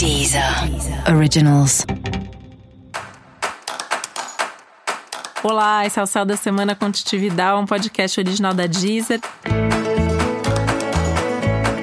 Deezer 0.00 0.42
Originals. 1.14 1.84
Olá, 5.42 5.84
esse 5.84 6.00
é 6.00 6.02
o 6.02 6.06
Céu 6.06 6.24
da 6.24 6.38
Semana 6.38 6.74
com 6.74 6.86
um 6.86 7.66
podcast 7.66 8.18
original 8.18 8.54
da 8.54 8.66
Deezer. 8.66 9.20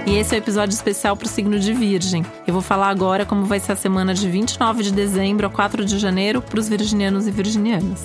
E 0.07 0.15
esse 0.15 0.33
é 0.33 0.39
o 0.39 0.41
um 0.41 0.43
episódio 0.43 0.73
especial 0.73 1.15
para 1.15 1.27
o 1.27 1.29
signo 1.29 1.59
de 1.59 1.71
Virgem. 1.73 2.25
Eu 2.47 2.53
vou 2.53 2.63
falar 2.63 2.89
agora 2.89 3.23
como 3.23 3.45
vai 3.45 3.59
ser 3.59 3.73
a 3.73 3.75
semana 3.75 4.15
de 4.15 4.27
29 4.27 4.81
de 4.81 4.91
dezembro 4.93 5.45
a 5.45 5.49
4 5.51 5.85
de 5.85 5.99
janeiro 5.99 6.41
para 6.41 6.59
os 6.59 6.67
virginianos 6.67 7.27
e 7.27 7.31
virginianas 7.31 8.03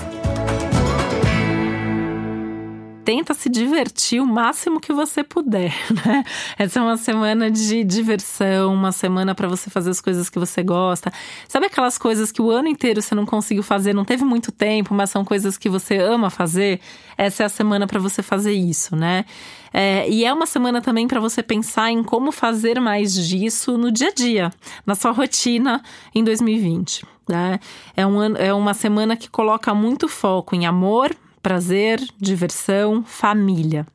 tenta 3.05 3.35
se 3.35 3.49
divertir 3.49 4.21
o 4.21 4.27
máximo 4.27 4.81
que 4.81 4.93
você 4.93 5.25
puder, 5.25 5.75
né? 6.07 6.25
Essa 6.59 6.79
é 6.79 6.83
uma 6.83 6.97
semana 6.97 7.51
de 7.51 7.85
diversão, 7.85 8.73
uma 8.73 8.93
semana 8.93 9.35
para 9.35 9.49
você 9.49 9.69
fazer 9.71 9.91
as 9.91 10.01
coisas 10.01 10.31
que 10.31 10.39
você 10.39 10.63
gosta. 10.63 11.13
Sabe 11.49 11.67
aquelas 11.67 11.99
coisas 11.99 12.31
que 12.31 12.41
o 12.41 12.51
ano 12.51 12.69
inteiro 12.69 13.03
você 13.03 13.15
não 13.15 13.27
conseguiu 13.27 13.63
fazer, 13.63 13.93
não 13.93 14.05
teve 14.05 14.25
muito 14.25 14.53
tempo, 14.53 14.95
mas 14.95 15.11
são 15.11 15.25
coisas 15.25 15.59
que 15.59 15.69
você 15.69 15.97
ama 15.99 16.31
fazer? 16.31 16.81
Essa 17.17 17.43
é 17.43 17.47
a 17.47 17.49
semana 17.49 17.87
para 17.87 17.99
você 17.99 18.23
fazer 18.23 18.53
isso, 18.53 18.95
né? 18.97 19.25
É, 19.73 20.09
e 20.09 20.25
é 20.25 20.33
uma 20.33 20.47
semana 20.47 20.83
também 20.83 21.09
para 21.09 21.19
você 21.19 21.43
pensar 21.43 21.91
em 21.91 22.03
como 22.03 22.31
fazer 22.31 22.79
mais 22.79 23.15
disso 23.15 23.79
no 23.79 23.91
dia 23.91 24.09
a 24.09 24.13
dia, 24.13 24.51
na 24.85 24.95
sua 24.95 25.13
rotina 25.13 25.83
em 26.15 26.23
2020. 26.23 27.07
Né? 27.29 27.59
É, 27.97 28.07
um, 28.07 28.37
é 28.37 28.53
uma 28.53 28.75
semana 28.75 29.17
que 29.17 29.31
coloca 29.31 29.73
muito 29.73 30.09
foco 30.09 30.55
em 30.55 30.67
amor, 30.67 31.17
prazer, 31.43 32.01
diversão, 32.19 33.03
família. 33.05 33.87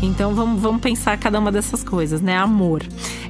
Então 0.00 0.34
vamos, 0.34 0.62
vamos 0.62 0.80
pensar 0.80 1.18
cada 1.18 1.40
uma 1.40 1.50
dessas 1.50 1.82
coisas, 1.82 2.20
né? 2.20 2.36
Amor. 2.36 2.82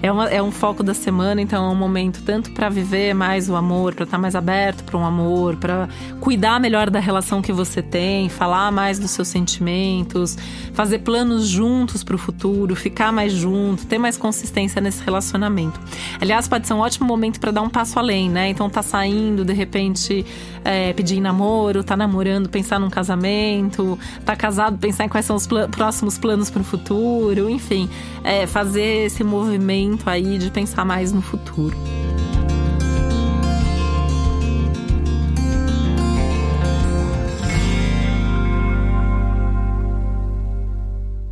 É, 0.03 0.11
uma, 0.11 0.29
é 0.29 0.43
um 0.43 0.51
foco 0.51 0.83
da 0.83 0.95
semana, 0.95 1.41
então 1.41 1.65
é 1.65 1.69
um 1.69 1.77
momento 1.77 2.25
tanto 2.25 2.51
para 2.51 2.69
viver 2.69 3.15
mais 3.15 3.49
o 3.49 3.55
amor, 3.55 3.95
para 3.95 4.03
estar 4.03 4.17
tá 4.17 4.21
mais 4.21 4.35
aberto 4.35 4.83
para 4.83 4.99
um 4.99 5.05
amor, 5.07 5.55
para 5.55 5.89
cuidar 6.21 6.59
melhor 6.59 6.91
da 6.91 6.99
relação 6.99 7.41
que 7.41 7.53
você 7.53 7.81
tem, 7.81 8.29
falar 8.29 8.73
mais 8.73 8.99
dos 8.99 9.13
seus 9.13 9.29
sentimentos, 9.29 10.37
fazer 10.73 10.99
planos 10.99 11.47
juntos 11.47 12.03
para 12.03 12.17
o 12.17 12.19
futuro, 12.19 12.75
ficar 12.75 13.13
mais 13.13 13.33
junto, 13.33 13.87
ter 13.87 13.97
mais 13.97 14.17
consistência 14.17 14.81
nesse 14.81 15.05
relacionamento. 15.05 15.79
Aliás, 16.21 16.49
pode 16.49 16.67
ser 16.67 16.75
um 16.75 16.81
ótimo 16.81 17.07
momento 17.07 17.39
para 17.39 17.53
dar 17.53 17.63
um 17.63 17.71
passo 17.71 17.97
além, 17.97 18.29
né? 18.29 18.49
Então 18.49 18.69
tá 18.69 18.83
saindo, 18.83 19.45
de 19.45 19.53
repente, 19.53 20.27
é, 20.65 20.93
pedir 20.95 21.21
namoro, 21.21 21.85
tá 21.85 21.97
namorando, 21.97 22.49
pensar 22.49 22.81
num 22.81 22.91
casamento, 22.91 23.97
tá 24.25 24.35
casado, 24.35 24.77
pensar 24.79 25.05
em 25.05 25.09
quais 25.09 25.27
são 25.27 25.37
os 25.37 25.47
pl 25.47 25.69
próximos 25.69 26.19
planos 26.19 26.51
para 26.51 26.61
o 26.61 26.65
futuro, 26.65 27.49
enfim, 27.49 27.89
é, 28.25 28.49
fazer 28.49 29.07
esse 29.07 29.23
movimento 29.23 29.92
aí 30.07 30.39
de 30.39 30.51
pensar 30.51 30.85
mais 30.85 31.13
no 31.13 31.23
futuro. 31.23 31.77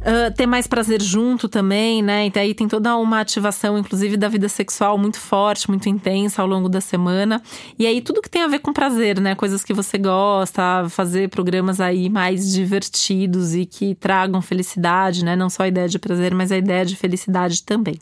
Uh, 0.00 0.34
ter 0.34 0.46
mais 0.46 0.66
prazer 0.66 1.00
junto 1.02 1.46
também, 1.46 2.02
né? 2.02 2.26
E 2.26 2.30
daí 2.30 2.54
tem 2.54 2.66
toda 2.66 2.96
uma 2.96 3.20
ativação, 3.20 3.78
inclusive, 3.78 4.16
da 4.16 4.28
vida 4.28 4.48
sexual 4.48 4.96
muito 4.96 5.20
forte, 5.20 5.68
muito 5.68 5.90
intensa 5.90 6.40
ao 6.40 6.48
longo 6.48 6.70
da 6.70 6.80
semana. 6.80 7.42
E 7.78 7.86
aí 7.86 8.00
tudo 8.00 8.22
que 8.22 8.30
tem 8.30 8.42
a 8.42 8.48
ver 8.48 8.60
com 8.60 8.72
prazer, 8.72 9.20
né? 9.20 9.34
Coisas 9.34 9.62
que 9.62 9.74
você 9.74 9.98
gosta, 9.98 10.88
fazer 10.88 11.28
programas 11.28 11.80
aí 11.82 12.08
mais 12.08 12.50
divertidos 12.50 13.54
e 13.54 13.66
que 13.66 13.94
tragam 13.94 14.40
felicidade, 14.40 15.22
né? 15.22 15.36
Não 15.36 15.50
só 15.50 15.64
a 15.64 15.68
ideia 15.68 15.86
de 15.86 15.98
prazer, 15.98 16.34
mas 16.34 16.50
a 16.50 16.56
ideia 16.56 16.84
de 16.84 16.96
felicidade 16.96 17.62
também. 17.62 17.98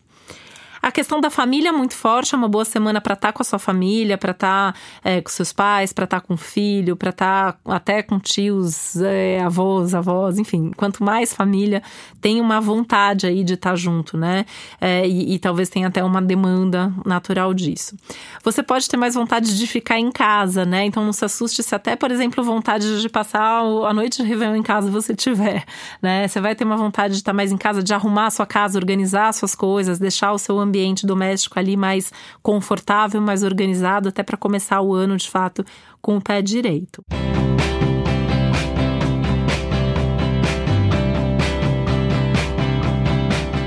A 0.80 0.92
questão 0.92 1.20
da 1.20 1.30
família 1.30 1.70
é 1.70 1.72
muito 1.72 1.94
forte, 1.94 2.34
é 2.34 2.38
uma 2.38 2.48
boa 2.48 2.64
semana 2.64 3.00
para 3.00 3.14
estar 3.14 3.28
tá 3.28 3.32
com 3.32 3.42
a 3.42 3.44
sua 3.44 3.58
família, 3.58 4.16
para 4.16 4.30
estar 4.30 4.72
tá, 4.72 4.78
é, 5.02 5.20
com 5.20 5.28
seus 5.28 5.52
pais, 5.52 5.92
para 5.92 6.04
estar 6.04 6.20
tá 6.20 6.26
com 6.26 6.34
o 6.34 6.36
filho, 6.36 6.96
para 6.96 7.10
estar 7.10 7.58
até 7.64 8.02
com 8.02 8.18
tios, 8.18 8.96
é, 8.96 9.40
avós, 9.40 9.94
avós, 9.94 10.38
enfim. 10.38 10.70
Quanto 10.76 11.02
mais 11.02 11.34
família, 11.34 11.82
tem 12.20 12.40
uma 12.40 12.60
vontade 12.60 13.26
aí 13.26 13.42
de 13.42 13.54
estar 13.54 13.76
junto, 13.76 14.16
né? 14.16 14.46
É, 14.80 15.06
e, 15.06 15.34
e, 15.34 15.38
talvez 15.38 15.68
tenha 15.68 15.88
até 15.88 16.02
uma 16.02 16.22
demanda 16.22 16.92
natural 17.04 17.52
disso. 17.52 17.96
Você 18.44 18.62
pode 18.62 18.88
ter 18.88 18.96
mais 18.96 19.14
vontade 19.14 19.56
de 19.56 19.66
ficar 19.66 19.98
em 19.98 20.10
casa, 20.10 20.64
né? 20.64 20.84
Então 20.84 21.04
não 21.04 21.12
se 21.12 21.24
assuste 21.24 21.62
se 21.62 21.74
até, 21.74 21.96
por 21.96 22.10
exemplo, 22.10 22.42
vontade 22.44 23.00
de 23.00 23.08
passar 23.08 23.60
a 23.60 23.92
noite 23.92 24.22
de 24.22 24.28
Réveillon 24.28 24.56
em 24.56 24.62
casa 24.62 24.90
você 24.90 25.14
tiver, 25.14 25.64
né? 26.00 26.28
Você 26.28 26.40
vai 26.40 26.54
ter 26.54 26.64
uma 26.64 26.76
vontade 26.76 27.14
de 27.14 27.20
estar 27.20 27.32
mais 27.32 27.50
em 27.50 27.56
casa, 27.56 27.82
de 27.82 27.92
arrumar 27.92 28.26
a 28.26 28.30
sua 28.30 28.46
casa, 28.46 28.78
organizar 28.78 29.32
suas 29.32 29.54
coisas, 29.54 29.98
deixar 29.98 30.32
o 30.32 30.38
seu 30.38 30.58
ambiente 30.58 30.67
ambiente 30.68 31.06
doméstico 31.06 31.58
ali 31.58 31.76
mais 31.76 32.12
confortável, 32.42 33.20
mais 33.20 33.42
organizado, 33.42 34.08
até 34.08 34.22
para 34.22 34.36
começar 34.36 34.80
o 34.80 34.94
ano 34.94 35.16
de 35.16 35.28
fato 35.28 35.64
com 36.00 36.16
o 36.16 36.22
pé 36.22 36.40
direito. 36.40 37.02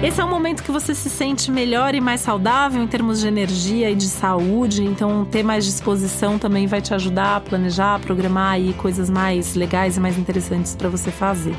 Esse 0.03 0.19
é 0.19 0.25
um 0.25 0.29
momento 0.29 0.63
que 0.63 0.71
você 0.71 0.95
se 0.95 1.11
sente 1.11 1.51
melhor 1.51 1.93
e 1.93 2.01
mais 2.01 2.21
saudável 2.21 2.81
em 2.81 2.87
termos 2.87 3.19
de 3.19 3.27
energia 3.27 3.91
e 3.91 3.95
de 3.95 4.07
saúde, 4.07 4.83
então 4.83 5.23
ter 5.23 5.43
mais 5.43 5.63
disposição 5.63 6.39
também 6.39 6.65
vai 6.65 6.81
te 6.81 6.91
ajudar 6.91 7.35
a 7.35 7.39
planejar, 7.39 7.99
programar 7.99 8.53
aí 8.53 8.73
coisas 8.73 9.11
mais 9.11 9.53
legais 9.53 9.97
e 9.97 9.99
mais 9.99 10.17
interessantes 10.17 10.75
para 10.75 10.89
você 10.89 11.11
fazer. 11.11 11.55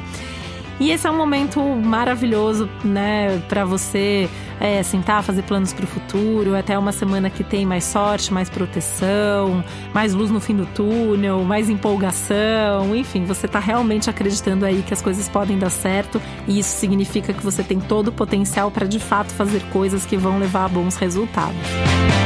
E 0.81 0.91
esse 0.91 1.07
é 1.07 1.11
um 1.11 1.17
momento 1.17 1.61
maravilhoso, 1.61 2.69
né, 2.85 3.41
para 3.49 3.65
você 3.65 4.29
é, 4.59 4.83
sentar, 4.83 5.23
fazer 5.23 5.43
planos 5.43 5.73
para 5.73 5.85
o 5.85 5.89
futuro. 5.89 6.57
Até 6.57 6.79
uma 6.79 6.93
semana 6.93 7.31
que 7.31 7.45
tem 7.45 7.67
mais 7.67 7.85
sorte, 7.85 8.33
mais 8.33 8.49
proteção, 8.49 9.65
mais 9.93 10.15
luz 10.15 10.31
no 10.31 10.41
fim 10.41 10.57
do 10.57 10.67
túnel, 10.67 11.43
mais 11.45 11.69
empolgação. 11.69 12.95
Enfim, 12.95 13.25
você 13.25 13.47
está 13.47 13.59
realmente 13.59 14.09
acreditando 14.09 14.65
aí 14.65 14.83
que 14.83 14.95
as 14.95 15.03
coisas 15.03 15.29
podem 15.29 15.59
dar 15.59 15.71
certo 15.71 16.21
e 16.47 16.59
isso 16.59 16.77
significa 16.79 17.33
que 17.33 17.43
você 17.43 17.63
tem 17.63 17.81
todo 17.81 18.09
o 18.09 18.13
potencial 18.13 18.71
para 18.71 18.87
de 18.87 18.99
fato 18.99 19.33
fazer 19.33 19.63
coisas 19.73 20.07
que 20.07 20.17
vão 20.17 20.39
levar 20.39 20.67
a 20.67 20.69
bons 20.69 20.97
resultados. 20.97 22.22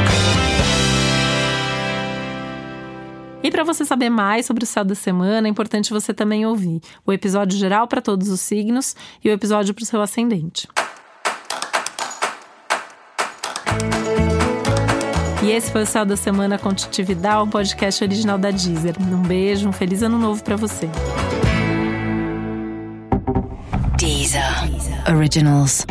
E 3.43 3.51
para 3.51 3.63
você 3.63 3.85
saber 3.85 4.09
mais 4.09 4.45
sobre 4.45 4.63
o 4.63 4.67
céu 4.67 4.83
da 4.83 4.95
semana, 4.95 5.47
é 5.47 5.51
importante 5.51 5.93
você 5.93 6.13
também 6.13 6.45
ouvir 6.45 6.81
o 7.05 7.13
episódio 7.13 7.57
geral 7.57 7.87
para 7.87 8.01
todos 8.01 8.29
os 8.29 8.41
signos 8.41 8.95
e 9.23 9.29
o 9.29 9.31
episódio 9.31 9.73
para 9.73 9.83
o 9.83 9.85
seu 9.85 10.01
ascendente. 10.01 10.67
E 15.43 15.51
esse 15.51 15.71
foi 15.71 15.83
o 15.83 15.85
Céu 15.85 16.03
da 16.03 16.17
Semana 16.17 16.57
com 16.57 16.73
Titi 16.73 17.01
Vidal, 17.03 17.45
um 17.45 17.49
podcast 17.49 18.03
original 18.03 18.37
da 18.37 18.51
Deezer. 18.51 18.95
Um 18.99 19.21
beijo, 19.21 19.69
um 19.69 19.71
feliz 19.71 20.01
ano 20.01 20.17
novo 20.17 20.43
para 20.43 20.57
você. 20.57 20.89
Deezer. 23.97 24.43
Originals. 25.15 25.85